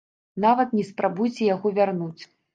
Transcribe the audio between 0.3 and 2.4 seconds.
Нават не спрабуйце яго вярнуць!